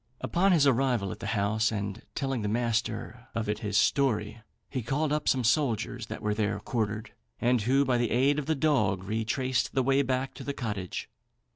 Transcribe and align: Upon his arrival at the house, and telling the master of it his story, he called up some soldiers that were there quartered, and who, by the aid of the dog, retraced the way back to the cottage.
Upon 0.19 0.51
his 0.51 0.65
arrival 0.65 1.11
at 1.11 1.19
the 1.19 1.27
house, 1.37 1.71
and 1.71 2.01
telling 2.15 2.41
the 2.41 2.47
master 2.47 3.27
of 3.35 3.47
it 3.47 3.59
his 3.59 3.77
story, 3.77 4.41
he 4.67 4.81
called 4.81 5.13
up 5.13 5.29
some 5.29 5.43
soldiers 5.43 6.07
that 6.07 6.23
were 6.23 6.33
there 6.33 6.59
quartered, 6.59 7.13
and 7.39 7.61
who, 7.61 7.85
by 7.85 7.99
the 7.99 8.09
aid 8.09 8.39
of 8.39 8.47
the 8.47 8.55
dog, 8.55 9.03
retraced 9.03 9.75
the 9.75 9.83
way 9.83 10.01
back 10.01 10.33
to 10.33 10.43
the 10.43 10.53
cottage. 10.55 11.07